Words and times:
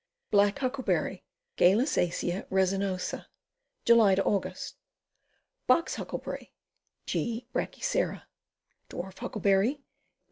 Black 0.31 0.57
Huckleberry. 0.57 1.23
Gayhissacia 1.57 2.47
resinosa. 2.49 3.27
Jidy 3.85 4.17
Aug. 4.25 4.73
Box 5.67 5.95
Huckleberry. 5.97 6.51
G. 7.05 7.45
brachycera.' 7.53 8.23
Dwarf 8.89 9.19
Huckleberry. 9.19 9.83